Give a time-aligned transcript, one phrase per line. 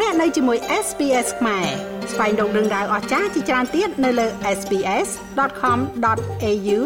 [0.00, 1.66] លោកអ្នកនៅជាមួយ SPS ខ្មែរ
[2.12, 4.26] ស្វែងរកដឹងដៅអស្ចារ្យជាច្រើនទៀតនៅលើ
[4.58, 6.78] SPS.com.au/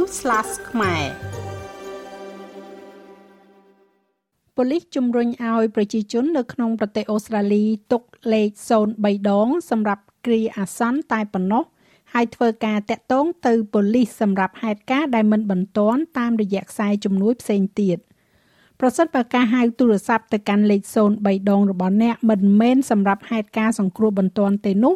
[0.70, 1.04] ខ្មែរ
[4.56, 8.02] ប៉ូលីសជំរុញឲ្យប្រជាជននៅក្នុងប្រទេសអូស្ត្រាលីទុក
[8.32, 8.50] លេខ
[8.90, 11.64] 03ដង សម្រាប់គ្រាអាសន្នតែប៉ុណ្ណោះ
[12.12, 17.98] ហើយធ្វើការតាក់ទងទៅប៉ូលីសសម្រាប់ហេតុការណ៍ដែលមិនបន្ទាន់តាមរយៈខ្សែជំនួយផ្សេងទៀត
[18.80, 20.82] ប្រសិនបើការហៅទូរស័ព្ទទៅកាន់លេខ
[21.16, 24.94] 03ដងរបស់អ្នកមិនមែនសម្រាប់ហេតុការណ៍សង្គ្រោះបន្ទាន់ទេនោះ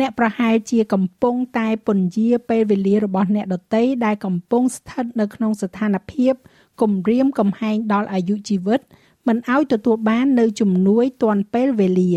[0.00, 6.34] អ្នកប្រហែលជាកំពុងតែពន្យាពេលវេលារបស់អ្នកដទៃដែលកំពុងស្ថិតនៅក្នុងស្ថានភាព
[6.82, 8.80] គំរាមកំហែងដល់អាយុជីវិត
[9.28, 12.14] មិនឲ្យទទួលបាននៅជំនួយទាន់ពេលវេលា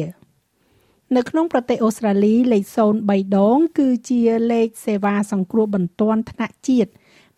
[1.16, 2.63] នៅក្នុងប្រទេសអូស្ត្រាលីលេខ
[3.02, 4.21] 03ដង គឺជា
[4.52, 6.91] លេខសេវាសង្គ្រោះបន្ទាន់ថ្នាក់ជាតិ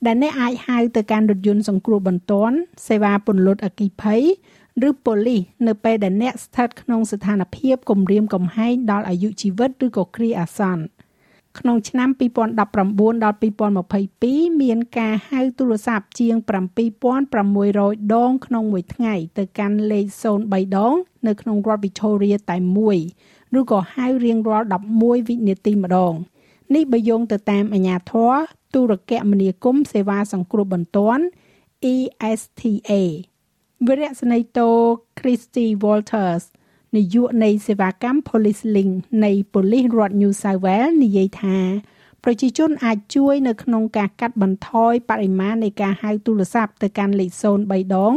[0.05, 2.55] ដែលអ្នកអាចហៅទៅកាន់រថយន្តសង្គ្រោះបន្ទាន់
[2.87, 4.21] សេវាពន្លត់អគ្គិភ័យ
[4.87, 10.83] ឬប៉ូលីសនៅពេលដែលអ្នកស្ថិតក្នុងស្ថានភាពគំរាមកំហែងដល់អាយុជីវិតឬក៏គ្រាអាសន្ន
[11.59, 20.05] ក្នុងឆ្នាំ2019ដល់2022មានការហៅទូរស័ព្ទជាង7600ដងក្នុងមួយថ្ងៃទៅកាន់លេខ
[20.41, 20.93] 03ដង
[21.27, 22.97] នៅក្នុងរដ្ឋ Victoria តែមួយ
[23.59, 26.13] ឬក៏ហៅរៀងរាល់11វិនាទីម្ដង
[26.75, 28.33] នេះបើយោងទៅតាមអាជ្ញាធរ
[28.73, 31.23] ទូរគមនាគមន៍សេវាសង្គ្រោះបន្ទាន់
[31.93, 32.91] ESTA
[33.87, 34.69] វិរៈស្នេតូ
[35.19, 36.43] Christy Walters
[36.95, 38.93] នាយកនៃសេវាកម្ម Police Link
[39.25, 41.57] នៃប៉ូលីសរដ្ឋ New South Wales និយាយថា
[42.23, 48.15] ប្រជាជនអាចជួយនៅក្នុងការកាត់បន្ថយបរិមាណនៃការហៅទូរស័ព្ទទៅកាន់លេខ03ដង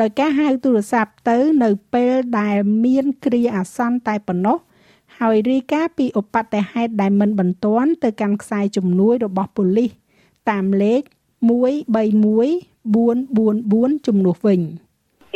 [0.00, 4.58] ដោយការហៅទូរស័ព្ទទៅនៅពេលដែលមានគ្រាអាសន្នតែប៉ុណ្ណោះ
[5.20, 9.90] ហើយរាយការណ៍ពីឧបទ្ទហេតុដែលមិនបន្ទាន់ទៅកាន់ខ្សែជំនួយរបស់ប៉ូលីស
[10.50, 11.02] តាមលេខ
[11.48, 14.60] 131444ជំនួសវិញ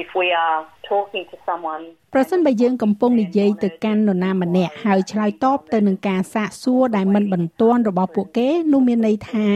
[0.02, 0.58] if we are
[0.90, 9.46] talking to someone ប្រសិនបើយើងកំពុងនិយាយទៅកាន់នរណាម្នាក់ហើយឆ្លើយតបទៅនឹងការសាកសួរដែលមិនបន្ទាន់របស់ពួកគេនោះមានន័យថា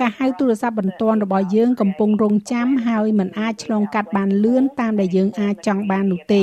[0.00, 6.42] ការហៅទូរស័ព្ទបន្ទាន់របស់យើងកំពុងរងចាំហើយមិនអាចឆ្លងកាត់បានលឿនតាមដែលយើងអាចចង់បាននោះទេ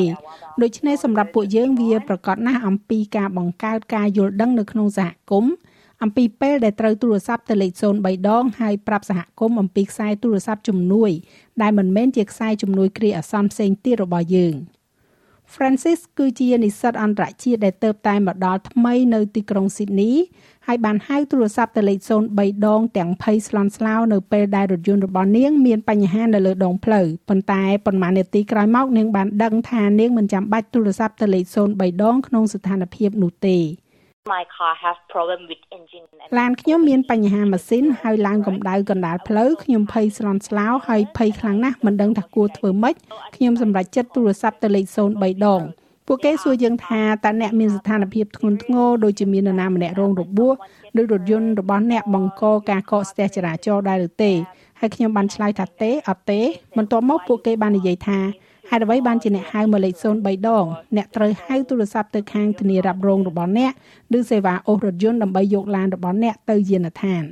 [0.62, 5.54] ដូច្នេះសម្រាប់ពួកយើងវាប្រកាសណាស់អំពីការបង្កើតការយល់ដឹងនៅក្នុងសហគមន៍
[6.06, 7.72] អំពីពេលដែលត្រូវទូរស័ព្ទទៅលេខ
[8.02, 11.12] 03ដងហើយប្រាប់សហគមន៍អំពីខ្សែទូរស័ព្ទជំនួយ
[11.62, 14.56] ដែលមិនមែនជាខ្សែជំនួយគ្រាអាសន្នផ្សេងទៀតរបស់យើង
[15.54, 20.14] Francis គឺជានិស្សិតអន្តរជាតិដែលទៅតែមកដល់ថ្មីនៅទីក្រុង Sydney
[20.68, 22.00] ហើយបានហៅទូរស័ព្ទទៅលេខ
[22.34, 31.46] 03ដងទាំងភ័យស្លន់ស្លោនៅពេលដែលរថយន្តរបស់នាងមានបញ្ហានៅលើដងផ្លូវប៉ុន្តែប៉ុន្មាននាទីក្រោយមកនាងបានដឹងថានាងមិនចាំបាច់ទូរស័ព្ទទៅលេខ
[31.76, 33.58] 03ដងក្នុងស្ថានភាពនោះទេ
[34.34, 36.06] my car have problem with engine
[36.40, 42.96] ឡានខ្ញុំមានបញ្ហាម៉ាស៊ីនហើយឡើងកម្ដៅកណ្ដាលផ្លូវខ្ញុំភ័យស្លន់ស្លោហើយភ័យខ្លាំងណាស់មិនដឹងថាគួរធ្វើម៉េច
[43.36, 45.62] ខ្ញុំសម្រេចចិត្តទូរស័ព្ទទៅលេខ03ដង
[46.08, 50.54] ពួកគេសួរយើងថាតើអ្នកមានស្ថានភាពធ្ងន់ធ្ងរដូចជាមាននរណាម្នាក់រងរបួស
[51.00, 54.32] ឬរថយន្តរបស់អ្នកបង្កការកកស្ទះចរាចរណ៍ដែរឬទេ
[54.80, 56.42] ហើយខ្ញុំបានឆ្លើយថាទេអត់ទេ
[56.78, 58.20] បន្ទាប់មកពួកគេបាននិយាយថា
[58.70, 60.66] ហេតុអ្វីបានជាអ្នកហៅមកលេខ03ដង
[60.96, 63.72] អ្នកត្រូវហៅទូរស័ព្ទទៅខាងធានារ៉ាប់រងរបស់អ្នក
[64.18, 67.24] ឬសេវាអូសរថយន្តដើម្បីយកឡានរបស់អ្នកទៅយានដ្ឋាន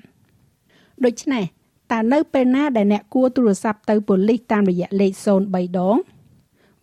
[1.06, 1.44] ដូច្នេះ
[1.92, 5.12] តើនៅពេលណាដែលអ្នកគួរទូរស័ព្ទទៅប៉ូលីសតាមរយៈលេខ
[5.46, 5.98] 03ដង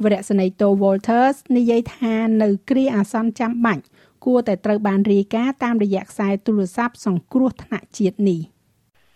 [0.04, 3.82] វរៈសេនីតូ Walters និយាយថានៅគ្រាអាសន្នចាំបាច់
[4.24, 8.40] គួរតែត្រូវបានរាយការណ៍តាមរយៈខ្សែទូរស័ព្ទសង្គ្រោះថ្នាក់ជាតិនេះ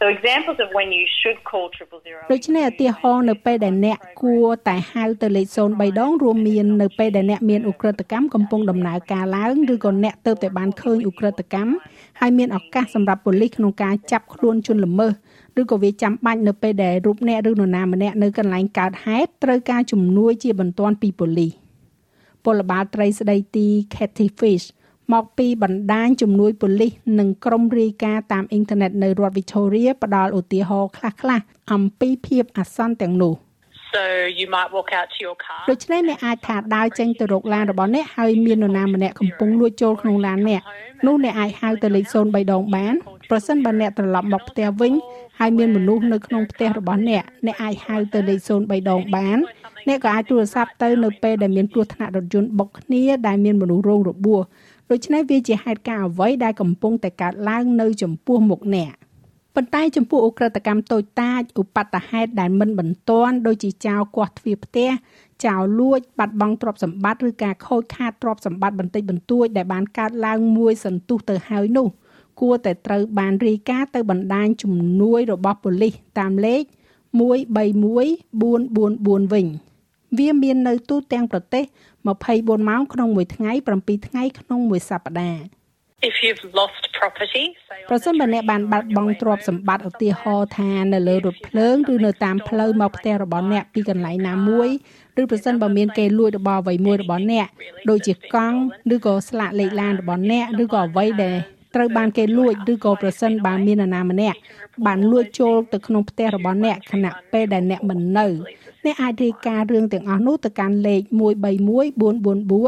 [0.04, 11.72] So examples of when you should call 000ដូច្នេះឧទាហរណ៍នៅពេលដែលអ្នកគួរតែហៅទៅលេខ03ដងរួមមាននៅពេលដែលអ្នកមានឧក្រិដ្ឋកម្មកំពុងដំណើរការឡើងឬក៏អ្នកទៅតែបានឃើញឧក្រិដ្ឋកម្ម
[12.20, 15.12] ហើយមានឱកាសសម្រាប់ប៉ូលីសក្នុងការចាប់ខ្លួនជនល្មើស
[15.60, 21.52] ឬក៏វាចាំបាច់នៅពេលដែលរូបអ្នកឬនរណាម្នាក់នៅកន្លែងកើតហេតុត្រូវការជំនួយជាបន្ទាន់ពីប៉ូលីស
[22.44, 24.66] ពលបាលត្រីស្ដីទី Kathy Fish
[25.12, 33.34] មកពីបណ្ដាញជំនួយប៉ូលីសនិងក្រុមរាយការណ៍តាមអ៊ីនធឺណិតនៅរដ្ឋ Victoria ផ្ដល់ឧទាហរណ៍ខ្លះៗអំពីភាពអាសន្នទាំងនោះ
[33.94, 34.04] So
[34.38, 40.62] you might walk out to your car ដូច្នេះអ្នកអាចថាដើរចេញទៅរកឡានរបស់អ្នកហើយមាននរណាម្នាក់កំពុងលួចចូលក្នុងឡានអ្នក
[41.06, 42.94] នោះអ្នកអាចហៅទៅលេខ03ដងបាន
[43.30, 44.92] ប្រសិនបើអ្នកត្រឡប់មកផ្ទះវិញ
[45.38, 49.38] ហើយមានមនុស្សនៅក្នុងផ្ទះរបស់អ្នកអ្នកអាចហៅទៅលេខ03ដងបាន
[49.88, 54.40] អ្នកក៏អាចទូរស័ព្ទទៅនៅពេលដែលមានគ្រោះថ្នាក់រថយន្តបុកគ្នាដែលមានមនុស្សរងរបួស
[54.90, 58.92] ដូច្នេះវាជាហេតុការណ៍អ្វីដែលកំពុងតែកើតឡើងនៅចំពោះមុខអ្នក
[59.54, 64.90] ប៉ុន្តែចំពោះអ ுக ្រិតកម្មតូចតាចឧបតហេតុដែលមិនបន្ទាន់ដូចជាចោលគាស់ទ្វារផ្ទះ
[65.44, 71.86] ចោលលួចបាត់បង់ទ្រព្យសម្បត្តិឬការខូចខាតទ្រព្យសម្បត្តិបន្តិចបន្តួចដែលបានកើតឡើងមួយសន្ទុះទៅហើយនោះ
[72.40, 76.62] គួរតែត្រូវបានរាយការណ៍ទៅបណ្ដាញជំនួយរបស់ប៉ូលីសតាមលេខ
[77.18, 79.46] 131444វិញ
[80.18, 81.64] វាមាននៅទូទាំងប្រទេស
[82.16, 85.42] 24ម៉ោងក្នុងមួយថ្ងៃ7ថ្ងៃក្នុងមួយសប្តាហ៍
[86.10, 94.68] If you've lost property, say ប្រសិនបើអ្នកបានបាត់បង់ទ្រព្យសម្បត្តិឧទាហរណ៍ថានៅលើរថភ្លើងឬនៅតាមផ្លូវមកផ្ទះរបស់អ្នកពីកន្លែងណាមួយ
[95.20, 97.46] ឬប្រសិនបើមានគេលួចរបស់អ្វីមួយរបស់អ្នក
[97.88, 98.58] ដូចជាកង់
[98.94, 101.36] ឬក៏ស្លាកលេខឡានរបស់អ្នកឬក៏អ្វីដែល
[101.74, 104.38] ត្រូវបានគេលួចឬក៏ប្រសិនបើមាននរណាម្នាក់
[104.86, 108.26] បានលួចចូលទៅក្នុងផ្ទះរបស់អ្នកខណៈពេលដែលអ្នកមិននៅ
[108.84, 111.02] អ្នកអាចរាយការណ៍រឿងទាំងអស់នោះទៅកាន់លេខ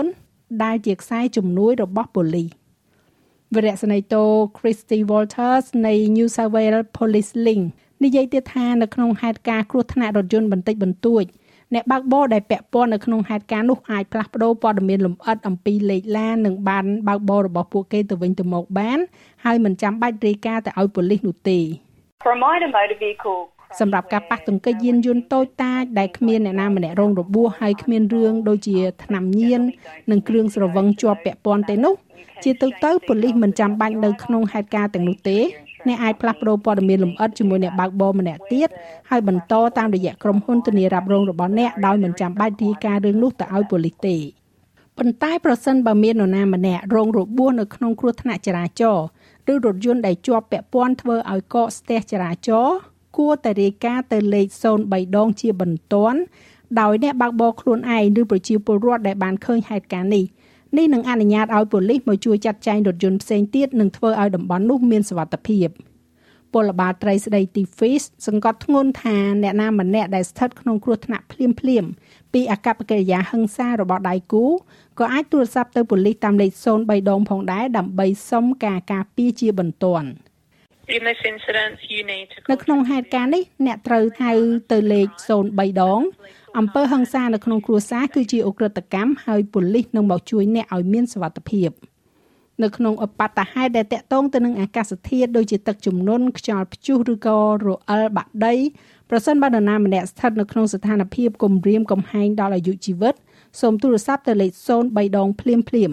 [0.07, 2.49] 131444ដែលជាខ្សែជំនួយរបស់ប៉ូលីស
[3.55, 4.25] វរៈសេនីតូ
[4.59, 7.65] Christy Walters នៃ New South Wales Police Link
[8.03, 11.25] និយាយទៀតថានៅក្នុងហេតុការណ៍គ្រោះថ្នាក់រថយន្តបន្តិចបន្តួច
[11.75, 18.99] អ្នកបើកបរដែលពាក់ព័ន្ធនៅក្នុងហេតុការណ៍នោះអាចផ្លាស់ប្តូរព័ត៌មានលម្អិតអំពីលេខឡាននិងបានបើកបររបស់ពួកគេទៅវិញទៅមកបាន
[19.45, 21.59] ហើយមិនចាំបាច់រាយការណ៍ទៅឲ្យប៉ូលីសនោះទេ
[22.23, 23.39] For a minor motor vehicle
[23.81, 29.61] សម្រាប់ការប៉ះទង្គិចយានយន្តតូចតាចដែលគ្មានអ្នកណាម្នាក់រងរបួសហើយគ្មានរឿងដូចជាថ្នាំញៀន
[30.11, 31.95] និងគ្រឿងស្រវឹងជាប់ពាក់ព័ន្ធទេនោះ
[32.45, 35.39] ជាទូទៅប៉ូលីសមិនចាំបាច់នៅក្នុងហេតុការណ៍ទាំងនោះទេ
[35.89, 38.69] អ្នកអាចផ្លាស់ប្ដូរព័ត៌មានលម្អិតជាមួយអ្នកបើកបរម្នាក់ទៀត
[39.11, 44.17] ហើយបន្តតាមរយៈក្រុមហ៊ុនធានារ៉ាប់រងរបស់អ្នកដោយមិនចាំបាច់រាយការណ៍រឿងនោះទៅឲ្យប៉ូលីសទេ
[44.99, 49.07] ប៉ុន្តែប្រសិនបើមាននរណាម្នាក់រងរបួសនៅក្នុងគ្រោះថ្នាក់ចរាចរណ៍
[49.53, 52.77] ឬរថយន្តដែលជាប់ពាក់ព័ន្ធធ្វើឲ្យកកស្ទះចរាចរណ៍
[53.19, 54.47] គួរតែរាយការណ៍ទៅលេខ
[54.83, 56.19] 03ដងជាបន្ទាន់
[56.81, 60.25] ដោយអ្នកបើកបរខ្លួនឯងឬប្រជាពលរដ្ឋដែលបានឃើញហេតុការណ៍នេះ
[60.77, 65.69] នេះនឹងអនុញ្ញាតឲ្យប៉ូលីសមកជួយចាត់ចែងរថយន្តផ្សេងទៀតនិងធ្វើឲ្យតំបន់នោះមានសុវត្ថិភាព
[66.55, 71.85] ពលបាលត្រីស្ដីទី Fish សង្កត់ធ្ងន់ថាអ្នកណាម្នាក់ដែលស្ថិតក្នុងគ្រោះថ្នាក់ភ្លាមភ្លាម
[72.33, 74.45] ពីអកប្បកិរិយាហិង្សារបស់ដៃគូ
[74.99, 80.09] ក៏អាចទូរស័ព្ទទៅប៉ូលីសតាមលេខ03ដងផងដែរដើម្បីសុំការការពារជាបន្ទាន់
[82.53, 84.33] នៅក្នុងហេតុការណ៍នេះអ្នកត្រូវហៅ
[84.73, 85.09] ទៅលេខ
[85.45, 86.01] 03ដង
[86.59, 91.71] អំពើហិង្សានៅក្នុងគ្រួសារគឺជាអ ுக ្រិតកម្មហើយប៉ូលីសនឹងមកជួយអ្នកឲ្យមានសុវត្ថិភាព
[92.63, 98.55] នៅក្នុងអបតហេតុដែលតកតងទៅនឹងអាកាសធាតុដូចជាទឹកជំនន់ខ្យល់ព្យុះឬក៏រអិលបាក់ដី
[99.11, 103.15] ប្រសិនបើនរណាម្នាក់ស្ថិតនៅក្នុងស្ថានភាពគំរាមកំហែងដល់អាយុជីវិត
[103.61, 104.51] សូមទូរស័ព្ទទៅលេខ
[104.85, 105.93] 03ដងភ្លាមភ្លាម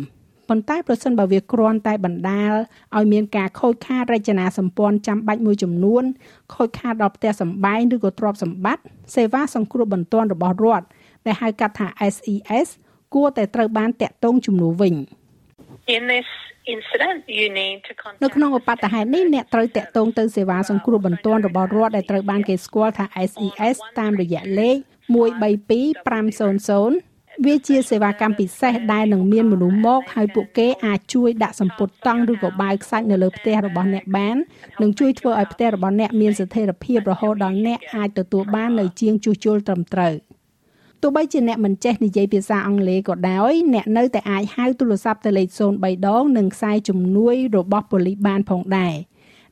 [0.50, 2.54] ប៉ុន្តែប្រសិនបើវាគ្រាន់តែបណ្ដាល
[2.98, 6.04] ឲ្យមានការខូចខាតរចនាសម្ព័ន្ធចាំបាច់មួយចំនួន
[6.54, 8.84] ខូចខាតដល់ផ្ទះសម្បែងឬក៏ទ្រព្យសម្បត្តិ
[9.16, 10.86] សេវាសង្គ្រោះបន្ទាន់របស់រដ្ឋ
[11.26, 12.68] ដែលហៅកាត់ថា SES
[13.14, 14.96] គួរតែត្រូវបានតាក់ទងជំនួសវិញ
[15.96, 16.30] In this
[16.74, 17.92] incident, you need to
[18.24, 24.78] នៅ contact ក្នុងឧបតហេតុនេះអ្នកត្រូវតាក់ទងទៅសេវាសង្គ្រោះបន្ទាន់របស់រដ្ឋដែលត្រូវបានគេស្គាល់ថា SES តាមរយៈលេខ
[25.14, 27.13] 132500
[27.46, 34.36] វាជាសេវាកម្មពិសេសដែលនឹងមានមនុស្សមកហើយពួកគេអាចជួយដាក់សម្ពុតតង់ឬក៏បាវខ្សាច់នៅលើផ្ទះរបស់អ្នកបាន
[34.82, 40.14] និងជួយធ្វើឲ្យផ្ទះរបស់អ្នកមានស្ថិរភាពរហូតដល់អ្នកអាចទទួលបាននៅជាងជួសជុលត្រឹមត្រូវ
[41.02, 45.48] ទោះបីជាអ្នកមិនចេះនិយាយភាសាអង់គ្លេសក៏ដោយអ្នកនៅតែអាចហៅទូរស័ព្ទទៅលេខ
[45.80, 48.94] 03ដងនិងខ្សែជំនួយរបស់ប៉ូលីសបានផងដែរ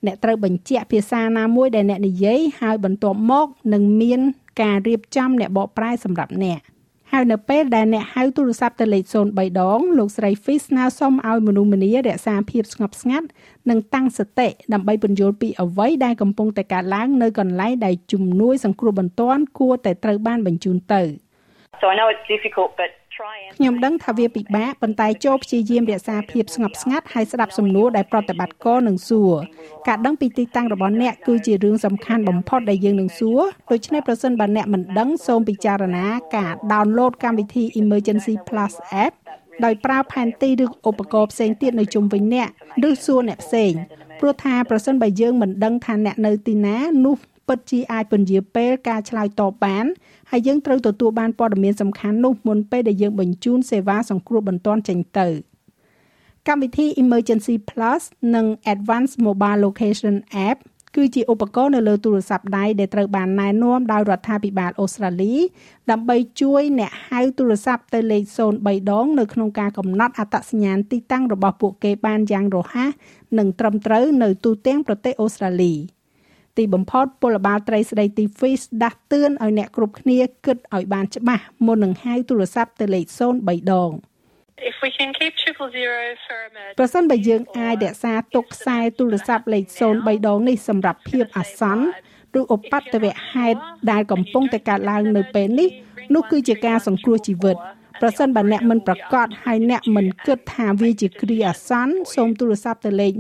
[0.06, 4.20] អ្នកត្រូវបញ្ជាក់ភាសាណាមួយដែលអ្នកនិយាយហើយបន្ទាប់មកនឹងមាន
[4.62, 6.60] ការរៀបចំអ្នកបកប្រែសម្រាប់អ្នក
[7.14, 9.04] ហើយនៅពេលដែលអ្នកហៅទូរស័ព្ទទៅលេខ
[9.34, 13.28] 03ដងលោកស្រី Fish ស្នើសុំឲ្យមនុស្សម្នារក្សាភាពស្ងប់ស្ងាត់
[13.70, 21.02] និងតាំងសតិដើម្បីពន្យល់ពីអ្វីដែលកំពុងតែកើតឡើងនៅកន្លែងដែលជំនួយសង្គ្រោះបន្ទាន់គួរតែត្រូវបានបញ្ជូនទៅ
[21.82, 23.01] So I know it's difficult, but try and
[23.58, 29.34] ខ្ញុំដឹងថាវាពិបាកប៉ុន្តែចូលព្យាយាមរក្សាភាពស្ងប់ស្ងាត់ហើយស្ដាប់សំណួរដែលប្រតិបត្តិការនឹងសួរ
[29.88, 38.74] ការដឹងពីទីតាំងរបស់អ្នកគឺជារឿងសំខាន់បំផុតដែលយើងនឹងសួរដូច្នេះប្រសិនបើអ្នកមិនដឹងសូមពិចារណាការ download កម្មវិធី Emergency Plus
[39.06, 39.14] App
[39.66, 42.50] ដោយប្រើផែនទីឬឧបករណ៍ផ្សេងទៀតនៅជុំវិញអ្នក
[42.90, 43.74] ឬសួរអ្នកផ្សេង
[44.20, 47.16] ព្រោះថាប្រសិនបើយើងមិនដឹងថាអ្នកនៅទីណានោះ
[47.48, 49.86] ពិតជាអាចពន្យាពេលការឆ្លើយតបបាន
[50.32, 55.28] ហើយយើងត្រូវទទួលបានព័ត៌មានសំខាន់នោះមុនពេលដែលយើងបញ្ជូនសេវាសង្គ្រោះបន្ទាន់ចេញទៅ
[56.48, 58.02] កម្មវិធី Emergency Plus
[58.36, 60.16] និង Advanced Mobile Location
[60.48, 60.58] App
[60.96, 65.36] គឺជាឧបករណ៍នៅលើទូរស័ព្ទដៃដែលត្រូវបានណែនាំដោយរដ្ឋាភិបាលអូស្ត្រាលី
[65.92, 68.24] ដើម្បីជួយអ្នកហៅទូរស័ព្ទទៅលេខ
[68.58, 72.92] 03ដងនៅក្នុងការកំណត់អត្តសញ្ញាណទីតាំងរបស់ពួកគេបានយ៉ាងរហ័ស
[73.38, 75.74] និងត្រឹមត្រូវនៅទូទាំងប្រទេសអូស្ត្រាលី។
[76.58, 83.06] ទីបំផុតពលបាលត្រីស្ដីទី Fish ដាស់តឿនឲ្យអ្នកគ្រប់គ្នាគិតឲ្យបានច្បាស់មុននឹងហៅទូរស័ព្ទទៅលេខ
[83.40, 83.92] 03ដង
[84.70, 86.78] if we can keep triple zero for emergency.
[86.80, 89.64] ប្រសិនបើយើងអាចរក្សាទុកខ្សែទូរស័ព្ទលេខ
[89.98, 91.86] 03ដងនេះសម្រាប់ភាពអាសន្ន
[92.40, 93.60] ឬឧបទ្ទវហេតុ
[93.92, 95.70] ដែលកំពុងតែកើតឡើងនៅពេលនេះ
[96.16, 97.58] នោះគឺជាការសង្គ្រោះជីវិត
[98.02, 103.12] ប្រសិនបើអ្នកមិនប្រកាសហើយអ្នកមិនគិតថាវាជាគ្រាអាសន្នសូមទូរស័ព្ទទៅលេខ